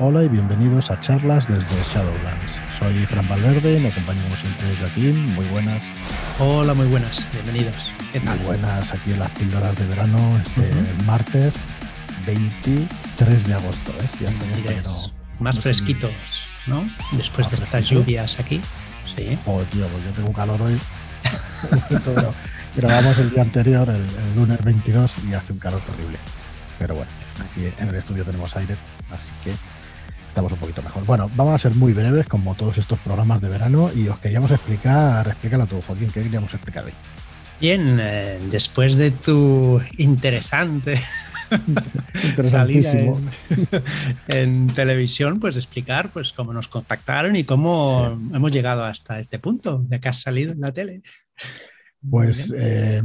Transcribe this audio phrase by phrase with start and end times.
[0.00, 2.60] Hola y bienvenidos a charlas desde Shadowlands.
[2.78, 5.34] Soy Fran Valverde y me acompaña como siempre Joaquín.
[5.34, 5.82] Muy buenas.
[6.38, 7.28] Hola, muy buenas.
[7.32, 7.74] Bienvenidos.
[8.12, 8.38] ¿Qué tal?
[8.38, 10.70] Muy buenas aquí en las píldoras de verano, este
[11.04, 11.66] martes
[12.24, 13.90] 23 de agosto.
[14.00, 14.08] ¿eh?
[14.20, 14.30] Ya
[15.40, 16.12] Más fresquitos,
[16.68, 16.88] ¿no?
[17.10, 18.60] Después de estas lluvias aquí.
[19.16, 19.36] Sí.
[19.46, 20.78] Oh, tío, pues yo tengo calor hoy.
[22.76, 26.18] grabamos el día anterior, el, el lunes 22, y hace un calor terrible.
[26.78, 27.10] Pero bueno,
[27.44, 28.76] aquí en el estudio tenemos aire,
[29.10, 29.52] así que
[30.38, 31.04] estamos un poquito mejor.
[31.04, 34.52] Bueno, vamos a ser muy breves como todos estos programas de verano y os queríamos
[34.52, 36.92] explicar, explícalo tú, Joaquín, ¿qué queríamos explicar hoy?
[37.60, 41.00] Bien, eh, después de tu interesante
[42.44, 42.92] salida
[44.28, 49.82] en, televisión, pues explicar pues cómo nos contactaron y cómo hemos llegado hasta este punto
[49.88, 51.02] de que has salido en la tele.
[52.08, 53.02] Pues eh,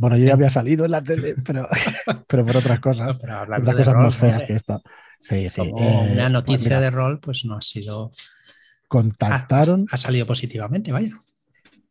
[0.00, 1.68] bueno, yo ya había salido en la tele, pero,
[2.28, 3.16] pero por otras cosas.
[3.16, 4.80] otras cosas más feas que esta.
[5.18, 5.62] Sí, sí.
[5.62, 8.12] Eh, una noticia de rol, pues no ha sido.
[8.86, 9.86] Contactaron.
[9.90, 11.20] Ha, salido positivamente, vaya.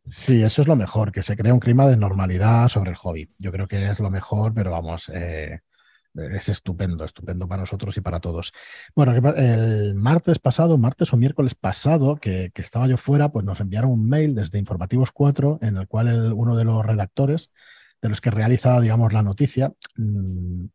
[0.06, 3.30] Sí, eso es lo mejor, que se crea un clima de normalidad sobre el hobby.
[3.38, 5.60] Yo creo que es lo mejor, pero vamos, eh,
[6.16, 8.54] es estupendo, estupendo para nosotros y para todos.
[8.96, 13.92] Bueno, el martes pasado, martes o miércoles pasado, que, estaba yo fuera, pues nos enviaron
[13.92, 17.52] un mail desde Informativos 4 en el cual uno de los redactores
[18.02, 20.66] de los que realiza, digamos, la noticia, mm,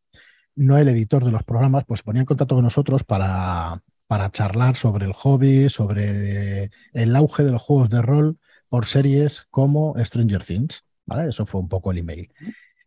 [0.55, 4.31] no el editor de los programas, pues se ponía en contacto con nosotros para, para
[4.31, 9.95] charlar sobre el hobby, sobre el auge de los juegos de rol por series como
[9.99, 10.85] Stranger Things.
[11.07, 11.29] ¿vale?
[11.29, 12.31] Eso fue un poco el email.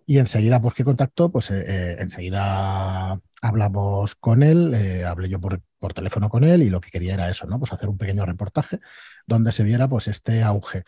[0.05, 1.31] Y enseguida, pues, ¿qué contactó?
[1.31, 6.63] Pues eh, eh, enseguida hablamos con él, eh, hablé yo por, por, teléfono con él
[6.63, 7.59] y lo que quería era eso, ¿no?
[7.59, 8.79] Pues hacer un pequeño reportaje
[9.25, 10.83] donde se viera, pues, este auge.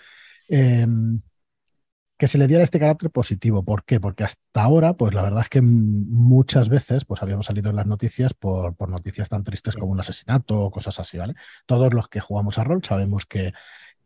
[0.47, 1.21] Em,
[2.17, 3.63] que se le diera este carácter positivo.
[3.63, 3.99] ¿Por qué?
[3.99, 7.85] Porque hasta ahora, pues la verdad es que muchas veces pues habíamos salido en las
[7.85, 11.35] noticias por, por noticias tan tristes como un asesinato o cosas así, ¿vale?
[11.65, 13.53] Todos los que jugamos a rol sabemos que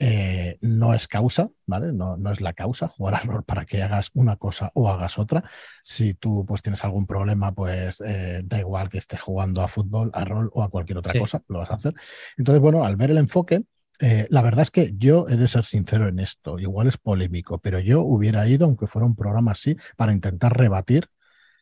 [0.04, 1.94] eh, no es causa, ¿vale?
[1.94, 5.20] No, no, es la causa jugar a rol para que hagas una cosa o hagas
[5.20, 5.44] otra.
[5.84, 10.10] Si tú pues tienes algún problema, pues eh, da igual que estés jugando a fútbol,
[10.14, 11.94] a rol o a cualquier otra cosa, lo vas a hacer.
[12.36, 13.64] Entonces, bueno, al ver el enfoque,
[14.02, 17.60] eh, la verdad es que yo he de ser sincero en esto, igual es polémico,
[17.60, 21.10] pero yo hubiera ido, aunque fuera un programa así, para intentar rebatir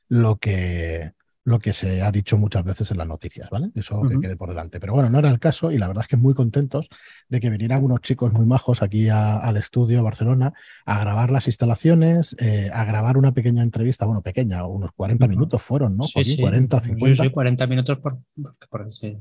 [0.07, 1.13] lo que,
[1.49, 3.71] lo que se ha dicho muchas veces en las noticias, ¿vale?
[3.73, 4.79] Eso que quede por delante.
[4.79, 6.89] Pero bueno, no era el caso y la verdad es que muy contentos
[7.27, 10.53] de que vinieran unos chicos muy majos aquí al estudio Barcelona
[10.85, 15.61] a grabar las instalaciones, eh, a grabar una pequeña entrevista, bueno, pequeña, unos 40 minutos
[15.61, 16.03] fueron, ¿no?
[16.03, 17.23] Sí, 40, 50.
[17.23, 18.19] Sí, 40 minutos por,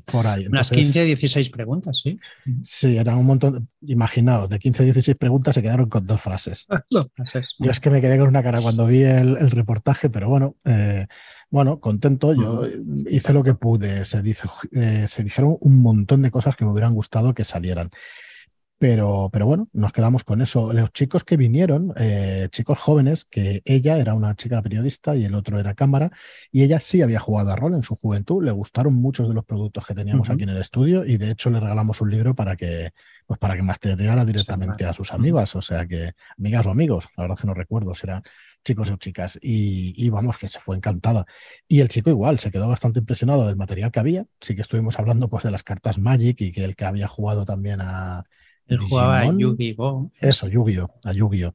[0.05, 0.47] por, ahí.
[0.47, 2.19] Unas 15, 16 preguntas, sí.
[2.63, 6.67] Sí, eran un montón, imaginaos, de 15, 16 preguntas se quedaron con dos frases.
[6.91, 7.55] dos frases.
[7.59, 11.07] Yo es que me quedé con una cara cuando vi el, reportaje, pero bueno, eh,
[11.51, 12.67] bueno, contento, yo
[13.09, 16.71] hice lo que pude, se, dice, eh, se dijeron un montón de cosas que me
[16.71, 17.91] hubieran gustado que salieran.
[18.79, 20.73] Pero, pero bueno, nos quedamos con eso.
[20.73, 25.35] Los chicos que vinieron, eh, chicos jóvenes, que ella era una chica periodista y el
[25.35, 26.13] otro era cámara,
[26.53, 29.45] y ella sí había jugado a rol en su juventud, le gustaron muchos de los
[29.45, 32.55] productos que teníamos aquí en el estudio y de hecho le regalamos un libro para
[32.55, 32.93] que,
[33.27, 37.25] pues para que mastereara directamente a sus amigas, o sea que, amigas o amigos, la
[37.25, 38.23] verdad que no recuerdo si eran
[38.65, 41.27] chicos o chicas, y, vamos, que se fue encantada.
[41.67, 44.99] Y el chico igual, se quedó bastante impresionado del material que había, sí que estuvimos
[44.99, 48.25] hablando pues de las cartas Magic y que el que había jugado también a
[48.69, 50.11] él jugaba a Yu-Gi-Oh!
[50.21, 50.91] Eso, Yu-Gi-Oh!
[51.05, 51.55] A Yu-Gi-Oh!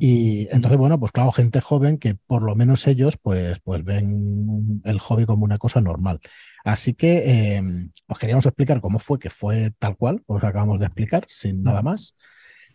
[0.00, 4.80] y entonces, bueno, pues claro, gente joven que por lo menos ellos pues, pues ven
[4.84, 6.20] el hobby como una cosa normal.
[6.64, 10.86] Así que em, os queríamos explicar cómo fue, que fue tal cual, os acabamos de
[10.86, 12.14] explicar, sin nada más.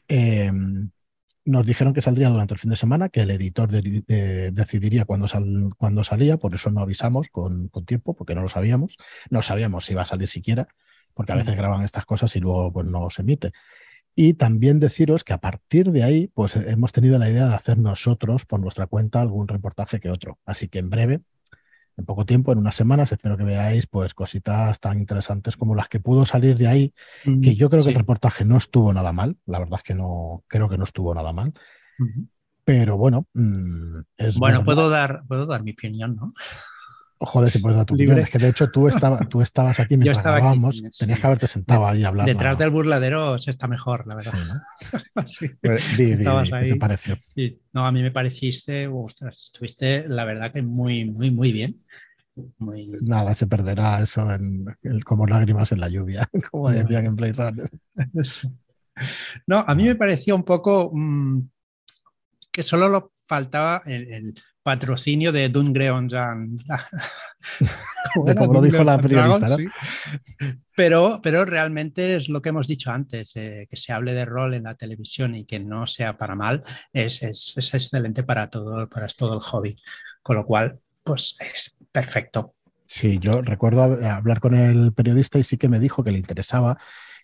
[0.07, 0.91] Em,
[1.49, 5.69] nos dijeron que saldría durante el fin de semana, que el editor decidiría cuándo, sal,
[6.03, 8.97] salía, por eso no avisamos con, con, tiempo, porque no lo sabíamos.
[9.29, 10.67] No sabíamos si iba a salir siquiera
[11.19, 13.51] porque a veces graban estas cosas y luego pues, no se emite.
[14.15, 17.77] Y también deciros que a partir de ahí, pues hemos tenido la idea de hacer
[17.77, 20.39] nosotros por nuestra cuenta algún reportaje que otro.
[20.45, 21.19] Así que en breve,
[21.99, 25.89] en poco tiempo, en unas semanas, espero que veáis pues cositas tan interesantes como las
[25.89, 26.93] que pudo salir de ahí,
[27.23, 29.37] que yo creo que el reportaje no estuvo nada mal.
[29.45, 31.53] La verdad es que no, creo que no estuvo nada mal.
[32.63, 36.33] Pero bueno, mm, es bueno, puedo dar, puedo dar mi opinión, ¿no?
[37.21, 38.17] Joder, si puedes dar tu opinión.
[38.19, 40.81] Es que de hecho tú, estaba, tú estabas aquí mientras grabábamos.
[40.97, 42.25] Tenías que haberte sentado ahí a hablar.
[42.25, 44.33] Detrás del burladero se está mejor, la verdad.
[45.27, 46.67] Sí, estabas ahí.
[46.67, 47.17] ¿Qué te pareció?
[47.73, 51.83] No, a mí me pareciste, ostras, estuviste la verdad que muy, muy, muy bien.
[53.01, 54.65] Nada, se perderá eso en,
[55.03, 57.33] como lágrimas en la lluvia, como decían en Play.
[59.45, 61.41] No, a mí me pareció un poco mm,
[62.49, 64.33] que solo lo faltaba el
[64.69, 66.07] patrocinio de Dungreon
[68.13, 69.57] como lo dijo la periodista.
[70.75, 74.53] Pero, pero realmente es lo que hemos dicho antes, eh, que se hable de rol
[74.53, 76.63] en la televisión y que no sea para mal,
[76.93, 79.75] es, es, es excelente para todo, para todo el hobby.
[80.21, 82.53] Con lo cual, pues es perfecto.
[82.85, 86.77] Sí, yo recuerdo hablar con el periodista y sí que me dijo que le interesaba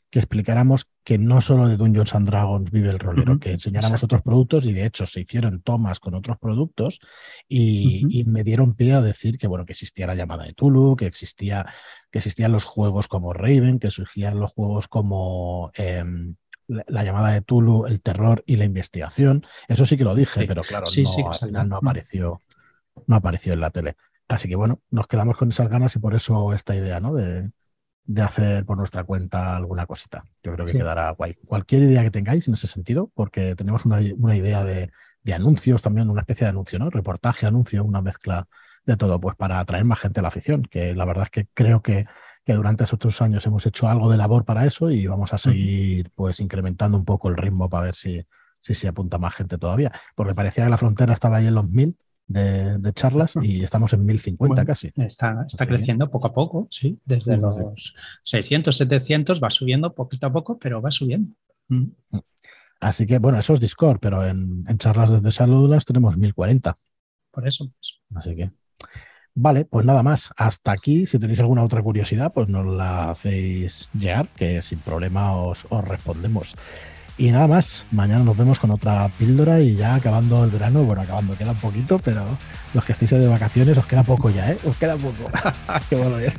[0.10, 4.22] que explicáramos que no solo de Dungeons and Dragons vive el rolero, que enseñáramos otros
[4.22, 7.00] productos y de hecho se hicieron tomas con otros productos
[7.48, 11.06] y, me dieron pie a decir que bueno, que existía la llamada de Tulu, que
[11.06, 11.66] existía,
[12.12, 16.36] que existían los juegos como Raven, que surgían los juegos como em,
[16.68, 19.46] la, llamada de Tulu, el terror y la investigación.
[19.68, 22.42] Eso sí que lo dije, pero claro, no, al final no apareció,
[23.06, 23.96] no apareció en la tele.
[24.28, 27.14] Así que bueno, nos quedamos con esas ganas y por eso esta idea, ¿no?
[27.14, 27.52] De,
[28.22, 30.26] hacer por nuestra cuenta alguna cosita.
[30.44, 31.36] Yo creo que quedará guay.
[31.46, 34.92] Cualquier idea que tengáis en ese sentido, porque tenemos una, idea de,
[35.34, 36.90] anuncios también, una especie de anuncio, ¿no?
[36.90, 38.48] Reportaje, anuncio, una mezcla
[38.86, 41.48] de todo, pues para atraer más gente a la afición, que la verdad es que
[41.54, 42.06] creo que,
[42.46, 45.40] que durante estos otros años hemos hecho algo de labor para eso y vamos a
[45.40, 48.24] seguir pues incrementando un poco el ritmo para ver si,
[48.60, 49.92] si se apunta más gente todavía.
[50.14, 51.98] Porque parecía que la frontera estaba ahí en los mil
[52.28, 54.92] de, charlas y estamos en 1050 casi.
[54.96, 57.94] Está, está creciendo poco a poco, sí, desde los
[58.24, 61.32] 600, 700 va subiendo poquito a poco, pero va subiendo.
[61.68, 61.86] Mm.
[62.80, 66.78] Así que, bueno, eso es Discord, pero en, charlas desde Saludas tenemos 1040.
[67.32, 67.72] Por eso.
[67.72, 68.00] Pues.
[68.16, 68.52] Así que.
[69.34, 70.32] Vale, pues nada más.
[70.38, 71.06] Hasta aquí.
[71.06, 75.84] Si tenéis alguna otra curiosidad, pues nos la hacéis llegar, que sin problema os, os
[75.84, 76.56] respondemos.
[77.18, 81.02] Y nada más, mañana nos vemos con otra píldora y ya acabando el verano, bueno,
[81.02, 82.26] acabando, queda un poquito, pero
[82.74, 84.58] los que estéis de vacaciones os queda poco ya, ¿eh?
[84.66, 85.32] Os queda poco.
[85.90, 86.34] Qué bueno, bien.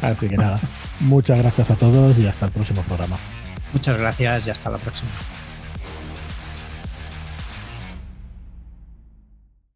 [0.00, 0.58] Así que nada,
[1.00, 3.16] muchas gracias a todos y hasta el próximo programa.
[3.74, 5.10] Muchas gracias y hasta la próxima.